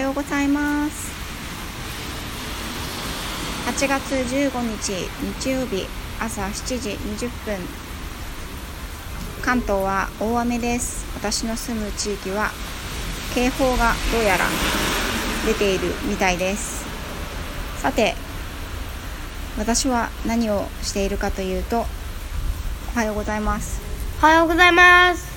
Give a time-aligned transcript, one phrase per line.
[0.00, 1.10] ようございます。
[3.66, 5.08] 8月15日
[5.42, 5.86] 日曜日
[6.18, 7.58] 朝7時20分
[9.42, 11.04] 関東は大雨です。
[11.14, 12.50] 私の住む地域は
[13.34, 14.46] 警報がどうやら
[15.46, 16.84] 出ているみたいです。
[17.78, 18.14] さて
[19.58, 21.84] 私は何をしているかというと
[22.94, 23.80] おはようございます。
[24.22, 25.28] おはようございます。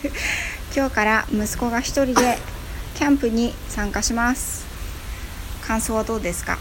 [0.76, 2.38] 今日から息子が一人で
[2.98, 4.66] キャンプに参加します。
[5.64, 6.58] 感想はどうですか？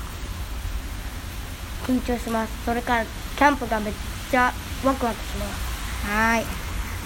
[1.88, 2.54] 緊張します。
[2.64, 3.94] それからキャンプがめっ
[4.30, 4.54] ちゃ
[4.86, 6.06] ワクワクします。
[6.06, 6.46] はい。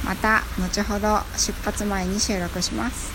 [0.04, 3.14] また後ほど出発前に収録します。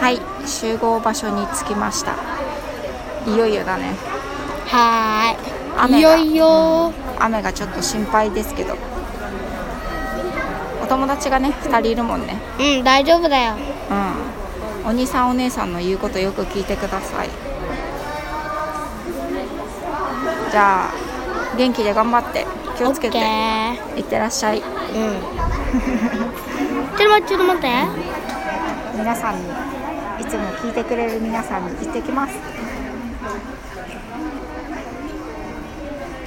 [0.00, 0.20] はい。
[0.48, 2.14] 集合場所に着きました。
[3.26, 3.96] いよいよだね。
[4.66, 6.16] はー雨が。
[6.16, 6.32] いいよ。
[6.34, 8.76] いよ雨がちょっと心配ですけど。
[10.80, 12.38] お友達がね2人いるもんね。
[12.60, 13.56] うん大丈夫だよ。
[13.90, 14.37] うん
[14.88, 17.28] お兄さんお姉さんの言うことよく聞いてください。
[20.50, 20.92] じゃあ
[21.58, 22.46] 元気で頑張って
[22.78, 23.18] 気をつけて。
[23.18, 23.20] い
[24.00, 24.60] ってらっしゃい。
[24.60, 24.64] うん。
[26.96, 27.68] ちょっと待ってちょっと待って。
[28.96, 29.42] 皆さんに
[30.22, 32.32] いつも聞いてくれる皆さんに行ってきます。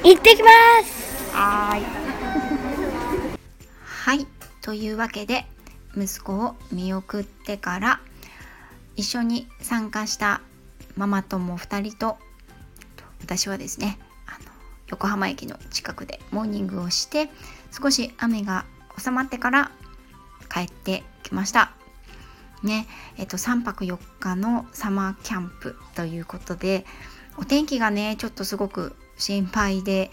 [0.04, 0.50] 行ってきま
[0.84, 1.36] す。
[1.36, 1.86] はーい。
[4.06, 4.28] はい。
[4.62, 5.48] というわけで
[5.98, 8.00] 息子を見送ってから
[8.96, 10.42] 一緒に参加した
[10.96, 12.18] ママ友2人と
[13.22, 13.98] 私はですね
[14.28, 14.52] あの
[14.88, 17.30] 横浜駅の近くでモーニングをして
[17.72, 18.66] 少し雨が
[18.98, 19.72] 収まってから
[20.54, 21.72] 帰ってきました。
[22.64, 22.86] ね
[23.18, 26.86] えっと、3泊4日のサマーキャンプということで
[27.38, 30.12] お天気がねちょっとすごく心配で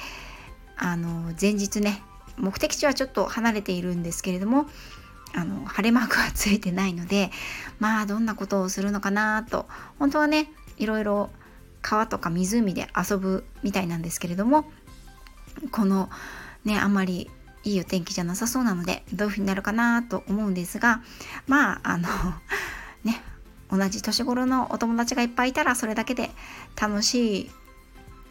[0.77, 2.03] あの前日ね
[2.39, 4.67] 目的地はちょっと離れているんですけれども
[5.35, 7.31] あの晴れマークはついてないので
[7.79, 9.67] まあどんなことをするのかなと。
[9.99, 11.31] 本当はねいろいろ
[11.83, 14.71] 川とか湖で遊ぶみたいなんですけれども
[15.71, 16.11] この
[16.65, 17.31] ねあんまり
[17.65, 21.03] いいお天気じゃなさそうなのでどういう風になるかなと思うんですが
[21.47, 22.09] まああの
[23.05, 23.21] ね
[23.71, 26.31] 同じ年頃のお友達がいっぱいいたらそれだけで
[26.81, 27.51] 楽しい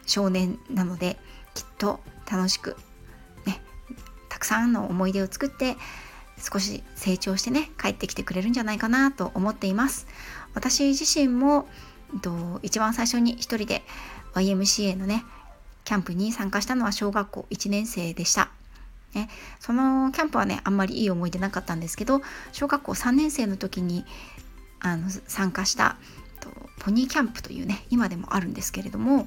[0.06, 1.18] 少年なので
[1.54, 2.00] きっと
[2.30, 2.76] 楽しく
[3.46, 3.60] ね
[4.28, 5.76] たくさんの思い出を作って
[6.40, 10.06] 少し成長してね帰ってきてくれるんじゃないかなと思っています。
[10.54, 11.68] 私自身も
[12.14, 13.82] えっと一番最初に一人で
[14.34, 15.24] YMCA のね
[15.84, 18.50] キャンプに参加したのは小学校1年生でした。
[19.14, 22.20] ね、そのキャンプはねあんまりいい思い出なかったんですけど
[22.52, 24.04] 小学校3年生の時に
[24.80, 25.96] あの参加した
[26.40, 29.26] とポニーキャンプというね今でもあるんですけれどもあの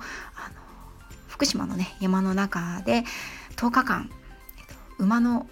[1.27, 3.03] 福島のね山の中で
[3.55, 4.09] 10日間、
[4.59, 5.47] えっと、馬の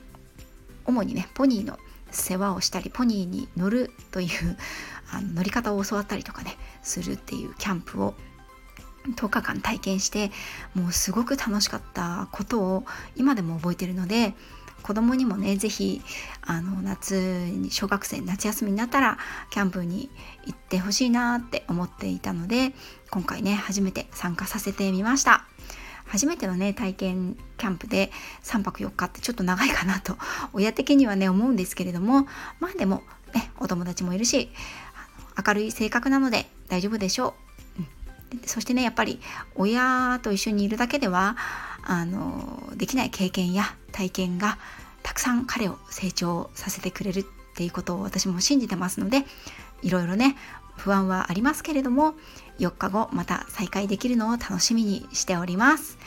[0.90, 1.78] 主にねポニーの
[2.12, 4.58] 世話をしたりポニーに乗るという
[5.12, 8.16] あの乗り方を教わったりとかねするっていうキャンプを
[9.16, 10.32] 10日間体験して
[10.76, 12.86] もうすごく楽しかったことを
[13.16, 14.36] 今でも覚えてるので
[14.84, 16.02] 子供にもね是非
[16.42, 19.18] あの夏に小学生夏休みになったら
[19.50, 20.10] キャンプに
[20.46, 22.74] 行ってほしいなって思っていたので
[23.10, 25.46] 今回ね初めて参加させてみました。
[26.10, 28.12] 初めてのね体験キャンプで
[28.44, 30.18] 3泊4日ってちょっと長いかなと
[30.54, 32.28] 親的にはね思うんですけれども
[32.60, 33.04] まあでも
[33.34, 34.50] ねお友達もいるし
[35.48, 37.36] 明るい性格なので大丈夫でしょ
[37.78, 37.84] う。
[38.34, 38.42] うん。
[38.46, 39.22] そしてねやっぱり
[39.56, 41.38] 親と一緒にいるだけでは
[41.84, 44.58] あのできない経験や体験が
[45.04, 47.26] たくさん彼を成長させてくれる
[47.60, 49.26] っていうことを私も信じてますので
[49.82, 50.38] いろいろね
[50.78, 52.14] 不安はありますけれども
[52.58, 55.98] 4日後また再会できるのを楽しみにしております。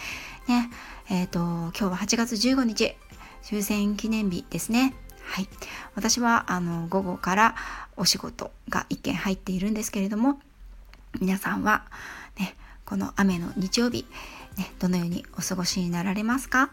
[0.49, 0.71] ね
[1.11, 2.97] えーと、今日は8月15日
[3.43, 4.95] 終戦記念日ですね。
[5.25, 5.49] はい、
[5.95, 7.55] 私はあの午後から
[7.99, 10.41] お仕事が1件入っているんですけれども
[11.21, 11.84] 皆さんは、
[12.41, 14.07] ね、この雨の日曜日、
[14.57, 16.71] ね、どのようにお過ごしになられますか？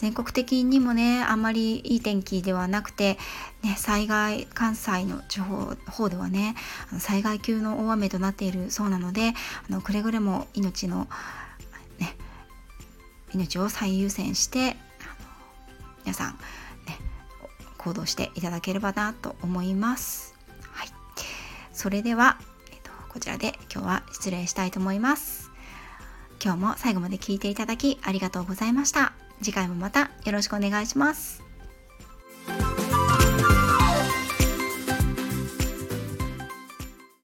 [0.00, 3.18] 全国的にもねあんまりいい天気ではなくて、
[3.62, 6.54] ね、災害関西の地方方ではね
[6.98, 9.34] 災害級の大雨となっているそうなので
[9.68, 11.06] あのくれぐれも命の、
[11.98, 12.16] ね、
[13.34, 14.74] 命を最優先して
[16.06, 16.38] 皆さん、ね、
[17.76, 20.34] 行動していただければなと思います。
[20.62, 20.88] はい、
[21.74, 22.38] それでは
[22.72, 25.39] えっとこちらで今日は失礼したいと思います。
[26.42, 29.12] 今日も最後まで聞いていただきありがとうございました。
[29.42, 31.49] 次回もまたよろしくお願いします。